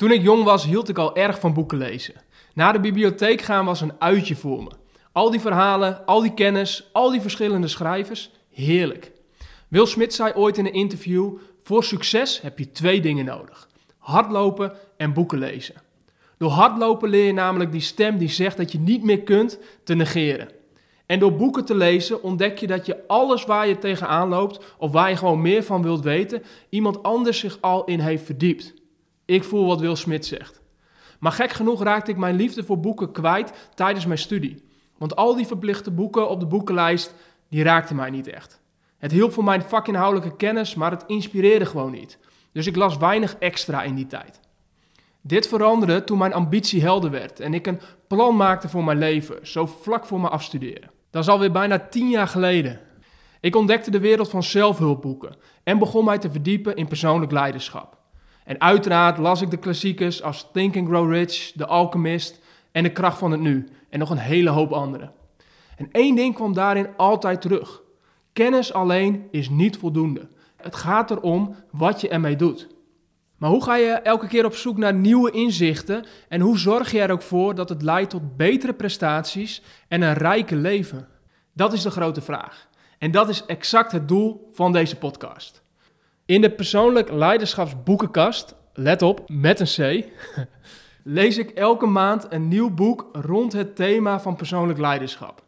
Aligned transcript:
Toen 0.00 0.10
ik 0.10 0.22
jong 0.22 0.44
was, 0.44 0.64
hield 0.64 0.88
ik 0.88 0.98
al 0.98 1.16
erg 1.16 1.40
van 1.40 1.54
boeken 1.54 1.78
lezen. 1.78 2.14
Naar 2.54 2.72
de 2.72 2.80
bibliotheek 2.80 3.40
gaan 3.40 3.64
was 3.64 3.80
een 3.80 3.92
uitje 3.98 4.36
voor 4.36 4.62
me. 4.62 4.70
Al 5.12 5.30
die 5.30 5.40
verhalen, 5.40 6.06
al 6.06 6.20
die 6.20 6.34
kennis, 6.34 6.88
al 6.92 7.10
die 7.10 7.20
verschillende 7.20 7.68
schrijvers, 7.68 8.30
heerlijk. 8.52 9.12
Will 9.68 9.86
Smith 9.86 10.14
zei 10.14 10.32
ooit 10.34 10.58
in 10.58 10.66
een 10.66 10.72
interview: 10.72 11.36
Voor 11.62 11.84
succes 11.84 12.40
heb 12.40 12.58
je 12.58 12.72
twee 12.72 13.00
dingen 13.00 13.24
nodig: 13.24 13.68
hardlopen 13.98 14.72
en 14.96 15.12
boeken 15.12 15.38
lezen. 15.38 15.74
Door 16.38 16.50
hardlopen 16.50 17.08
leer 17.08 17.26
je 17.26 17.32
namelijk 17.32 17.72
die 17.72 17.80
stem 17.80 18.18
die 18.18 18.30
zegt 18.30 18.56
dat 18.56 18.72
je 18.72 18.78
niet 18.78 19.02
meer 19.02 19.22
kunt 19.22 19.58
te 19.84 19.94
negeren. 19.94 20.48
En 21.06 21.18
door 21.18 21.32
boeken 21.32 21.64
te 21.64 21.74
lezen 21.74 22.22
ontdek 22.22 22.58
je 22.58 22.66
dat 22.66 22.86
je 22.86 23.06
alles 23.06 23.44
waar 23.44 23.68
je 23.68 23.78
tegenaan 23.78 24.28
loopt 24.28 24.74
of 24.78 24.92
waar 24.92 25.10
je 25.10 25.16
gewoon 25.16 25.40
meer 25.40 25.62
van 25.62 25.82
wilt 25.82 26.04
weten, 26.04 26.42
iemand 26.68 27.02
anders 27.02 27.38
zich 27.38 27.58
al 27.60 27.84
in 27.84 28.00
heeft 28.00 28.24
verdiept. 28.24 28.78
Ik 29.30 29.44
voel 29.44 29.66
wat 29.66 29.80
Will 29.80 29.94
Smith 29.94 30.26
zegt. 30.26 30.60
Maar 31.18 31.32
gek 31.32 31.50
genoeg 31.50 31.82
raakte 31.82 32.10
ik 32.10 32.16
mijn 32.16 32.34
liefde 32.34 32.64
voor 32.64 32.80
boeken 32.80 33.12
kwijt 33.12 33.52
tijdens 33.74 34.06
mijn 34.06 34.18
studie. 34.18 34.64
Want 34.98 35.16
al 35.16 35.34
die 35.34 35.46
verplichte 35.46 35.90
boeken 35.90 36.28
op 36.28 36.40
de 36.40 36.46
boekenlijst, 36.46 37.14
die 37.48 37.62
raakten 37.62 37.96
mij 37.96 38.10
niet 38.10 38.26
echt. 38.26 38.60
Het 38.98 39.10
hielp 39.12 39.32
voor 39.32 39.44
mijn 39.44 39.62
vakinhoudelijke 39.62 40.36
kennis, 40.36 40.74
maar 40.74 40.90
het 40.90 41.04
inspireerde 41.06 41.66
gewoon 41.66 41.90
niet. 41.90 42.18
Dus 42.52 42.66
ik 42.66 42.76
las 42.76 42.96
weinig 42.96 43.36
extra 43.38 43.82
in 43.82 43.94
die 43.94 44.06
tijd. 44.06 44.40
Dit 45.20 45.48
veranderde 45.48 46.04
toen 46.04 46.18
mijn 46.18 46.34
ambitie 46.34 46.82
helder 46.82 47.10
werd 47.10 47.40
en 47.40 47.54
ik 47.54 47.66
een 47.66 47.80
plan 48.06 48.36
maakte 48.36 48.68
voor 48.68 48.84
mijn 48.84 48.98
leven, 48.98 49.46
zo 49.46 49.66
vlak 49.66 50.06
voor 50.06 50.20
mijn 50.20 50.32
afstuderen. 50.32 50.90
Dat 51.10 51.22
is 51.22 51.28
alweer 51.28 51.52
bijna 51.52 51.78
tien 51.78 52.08
jaar 52.08 52.28
geleden. 52.28 52.80
Ik 53.40 53.56
ontdekte 53.56 53.90
de 53.90 54.00
wereld 54.00 54.30
van 54.30 54.42
zelfhulpboeken 54.42 55.36
en 55.62 55.78
begon 55.78 56.04
mij 56.04 56.18
te 56.18 56.30
verdiepen 56.30 56.76
in 56.76 56.88
persoonlijk 56.88 57.32
leiderschap. 57.32 57.99
En 58.50 58.60
uiteraard 58.60 59.18
las 59.18 59.40
ik 59.40 59.50
de 59.50 59.56
klassiekers 59.56 60.22
als 60.22 60.48
Think 60.52 60.76
and 60.76 60.88
Grow 60.88 61.12
Rich, 61.12 61.52
The 61.56 61.66
Alchemist 61.66 62.40
en 62.72 62.82
De 62.82 62.92
Kracht 62.92 63.18
van 63.18 63.30
het 63.30 63.40
Nu 63.40 63.68
en 63.88 63.98
nog 63.98 64.10
een 64.10 64.18
hele 64.18 64.50
hoop 64.50 64.72
andere. 64.72 65.12
En 65.76 65.88
één 65.92 66.14
ding 66.14 66.34
kwam 66.34 66.52
daarin 66.52 66.88
altijd 66.96 67.40
terug. 67.40 67.82
Kennis 68.32 68.72
alleen 68.72 69.28
is 69.30 69.48
niet 69.48 69.76
voldoende. 69.76 70.28
Het 70.56 70.76
gaat 70.76 71.10
erom 71.10 71.54
wat 71.70 72.00
je 72.00 72.08
ermee 72.08 72.36
doet. 72.36 72.68
Maar 73.36 73.50
hoe 73.50 73.62
ga 73.64 73.76
je 73.76 73.92
elke 73.92 74.26
keer 74.26 74.44
op 74.44 74.54
zoek 74.54 74.76
naar 74.76 74.94
nieuwe 74.94 75.30
inzichten 75.30 76.06
en 76.28 76.40
hoe 76.40 76.58
zorg 76.58 76.90
je 76.90 77.00
er 77.00 77.10
ook 77.10 77.22
voor 77.22 77.54
dat 77.54 77.68
het 77.68 77.82
leidt 77.82 78.10
tot 78.10 78.36
betere 78.36 78.74
prestaties 78.74 79.62
en 79.88 80.02
een 80.02 80.14
rijke 80.14 80.56
leven? 80.56 81.08
Dat 81.52 81.72
is 81.72 81.82
de 81.82 81.90
grote 81.90 82.20
vraag. 82.20 82.68
En 82.98 83.10
dat 83.10 83.28
is 83.28 83.44
exact 83.46 83.92
het 83.92 84.08
doel 84.08 84.48
van 84.52 84.72
deze 84.72 84.96
podcast. 84.96 85.62
In 86.30 86.40
de 86.40 86.50
persoonlijk 86.50 87.10
leiderschapsboekenkast, 87.10 88.54
let 88.72 89.02
op, 89.02 89.24
met 89.26 89.60
een 89.60 90.02
C, 90.02 90.08
lees 91.18 91.38
ik 91.38 91.50
elke 91.50 91.86
maand 91.86 92.26
een 92.28 92.48
nieuw 92.48 92.70
boek 92.70 93.08
rond 93.12 93.52
het 93.52 93.76
thema 93.76 94.20
van 94.20 94.36
persoonlijk 94.36 94.78
leiderschap. 94.78 95.42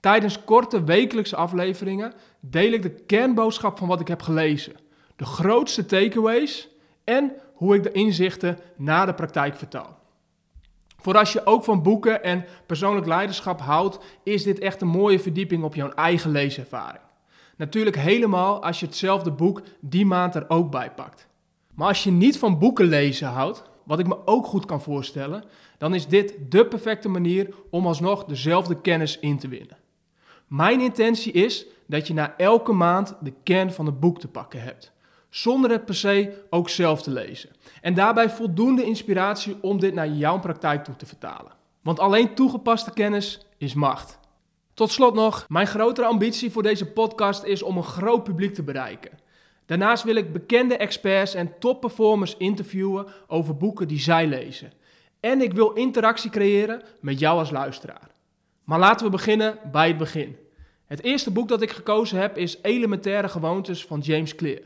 Tijdens 0.00 0.44
korte 0.44 0.84
wekelijkse 0.84 1.36
afleveringen 1.36 2.12
deel 2.40 2.72
ik 2.72 2.82
de 2.82 2.90
kernboodschap 2.90 3.78
van 3.78 3.88
wat 3.88 4.00
ik 4.00 4.08
heb 4.08 4.22
gelezen, 4.22 4.72
de 5.16 5.24
grootste 5.24 5.86
takeaways 5.86 6.68
en 7.04 7.32
hoe 7.54 7.74
ik 7.74 7.82
de 7.82 7.92
inzichten 7.92 8.58
naar 8.76 9.06
de 9.06 9.14
praktijk 9.14 9.56
vertaal. 9.56 9.98
Voor 10.96 11.18
als 11.18 11.32
je 11.32 11.46
ook 11.46 11.64
van 11.64 11.82
boeken 11.82 12.22
en 12.22 12.44
persoonlijk 12.66 13.06
leiderschap 13.06 13.60
houdt, 13.60 13.98
is 14.22 14.42
dit 14.42 14.58
echt 14.58 14.80
een 14.80 14.88
mooie 14.88 15.20
verdieping 15.20 15.62
op 15.62 15.74
jouw 15.74 15.90
eigen 15.90 16.30
leeservaring. 16.30 17.06
Natuurlijk 17.58 17.96
helemaal 17.96 18.62
als 18.62 18.80
je 18.80 18.86
hetzelfde 18.86 19.30
boek 19.30 19.62
die 19.80 20.06
maand 20.06 20.34
er 20.34 20.44
ook 20.48 20.70
bij 20.70 20.90
pakt. 20.90 21.28
Maar 21.74 21.88
als 21.88 22.04
je 22.04 22.10
niet 22.10 22.38
van 22.38 22.58
boeken 22.58 22.86
lezen 22.86 23.28
houdt, 23.28 23.62
wat 23.84 23.98
ik 23.98 24.06
me 24.06 24.26
ook 24.26 24.46
goed 24.46 24.64
kan 24.64 24.82
voorstellen, 24.82 25.44
dan 25.78 25.94
is 25.94 26.06
dit 26.06 26.34
de 26.48 26.66
perfecte 26.66 27.08
manier 27.08 27.54
om 27.70 27.86
alsnog 27.86 28.24
dezelfde 28.24 28.80
kennis 28.80 29.18
in 29.18 29.38
te 29.38 29.48
winnen. 29.48 29.76
Mijn 30.46 30.80
intentie 30.80 31.32
is 31.32 31.66
dat 31.86 32.06
je 32.06 32.14
na 32.14 32.34
elke 32.36 32.72
maand 32.72 33.16
de 33.20 33.32
kern 33.42 33.72
van 33.72 33.86
het 33.86 34.00
boek 34.00 34.20
te 34.20 34.28
pakken 34.28 34.62
hebt, 34.62 34.92
zonder 35.28 35.70
het 35.70 35.84
per 35.84 35.94
se 35.94 36.44
ook 36.50 36.68
zelf 36.68 37.02
te 37.02 37.10
lezen. 37.10 37.50
En 37.80 37.94
daarbij 37.94 38.30
voldoende 38.30 38.84
inspiratie 38.84 39.56
om 39.60 39.80
dit 39.80 39.94
naar 39.94 40.08
jouw 40.08 40.38
praktijk 40.38 40.84
toe 40.84 40.96
te 40.96 41.06
vertalen. 41.06 41.52
Want 41.82 41.98
alleen 42.00 42.34
toegepaste 42.34 42.92
kennis 42.92 43.46
is 43.56 43.74
macht. 43.74 44.18
Tot 44.78 44.90
slot 44.90 45.14
nog, 45.14 45.46
mijn 45.48 45.66
grotere 45.66 46.06
ambitie 46.06 46.50
voor 46.50 46.62
deze 46.62 46.86
podcast 46.86 47.42
is 47.42 47.62
om 47.62 47.76
een 47.76 47.82
groot 47.82 48.24
publiek 48.24 48.54
te 48.54 48.62
bereiken. 48.62 49.18
Daarnaast 49.66 50.04
wil 50.04 50.14
ik 50.14 50.32
bekende 50.32 50.76
experts 50.76 51.34
en 51.34 51.58
topperformers 51.58 52.36
interviewen 52.36 53.06
over 53.26 53.56
boeken 53.56 53.88
die 53.88 53.98
zij 53.98 54.26
lezen. 54.26 54.72
En 55.20 55.40
ik 55.40 55.52
wil 55.52 55.70
interactie 55.70 56.30
creëren 56.30 56.82
met 57.00 57.18
jou 57.18 57.38
als 57.38 57.50
luisteraar. 57.50 58.10
Maar 58.64 58.78
laten 58.78 59.06
we 59.06 59.12
beginnen 59.12 59.58
bij 59.72 59.88
het 59.88 59.96
begin. 59.96 60.36
Het 60.86 61.02
eerste 61.02 61.30
boek 61.30 61.48
dat 61.48 61.62
ik 61.62 61.70
gekozen 61.70 62.18
heb 62.18 62.36
is 62.36 62.58
Elementaire 62.62 63.28
Gewoontes 63.28 63.84
van 63.84 64.00
James 64.00 64.34
Clear. 64.34 64.62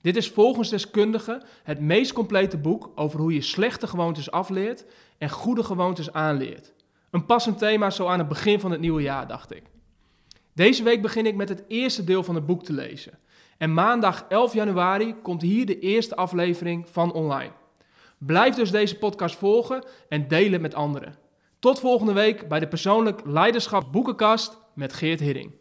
Dit 0.00 0.16
is 0.16 0.30
volgens 0.30 0.68
deskundigen 0.68 1.42
het 1.62 1.80
meest 1.80 2.12
complete 2.12 2.56
boek 2.56 2.90
over 2.94 3.20
hoe 3.20 3.34
je 3.34 3.42
slechte 3.42 3.86
gewoontes 3.86 4.30
afleert 4.30 4.84
en 5.18 5.30
goede 5.30 5.62
gewoontes 5.62 6.12
aanleert. 6.12 6.72
Een 7.10 7.26
passend 7.26 7.58
thema 7.58 7.90
zo 7.90 8.06
aan 8.06 8.18
het 8.18 8.28
begin 8.28 8.60
van 8.60 8.70
het 8.70 8.80
nieuwe 8.80 9.02
jaar, 9.02 9.26
dacht 9.26 9.54
ik. 9.54 9.62
Deze 10.54 10.82
week 10.82 11.02
begin 11.02 11.26
ik 11.26 11.34
met 11.34 11.48
het 11.48 11.64
eerste 11.68 12.04
deel 12.04 12.22
van 12.22 12.34
het 12.34 12.46
boek 12.46 12.64
te 12.64 12.72
lezen. 12.72 13.18
En 13.58 13.74
maandag 13.74 14.24
11 14.28 14.54
januari 14.54 15.14
komt 15.22 15.42
hier 15.42 15.66
de 15.66 15.78
eerste 15.78 16.16
aflevering 16.16 16.88
van 16.88 17.12
online. 17.12 17.52
Blijf 18.18 18.54
dus 18.54 18.70
deze 18.70 18.98
podcast 18.98 19.36
volgen 19.36 19.84
en 20.08 20.28
deel 20.28 20.52
het 20.52 20.60
met 20.60 20.74
anderen. 20.74 21.14
Tot 21.58 21.80
volgende 21.80 22.12
week 22.12 22.48
bij 22.48 22.60
de 22.60 22.68
Persoonlijk 22.68 23.20
Leiderschap 23.24 23.92
Boekenkast 23.92 24.58
met 24.74 24.92
Geert 24.92 25.20
Hidding. 25.20 25.59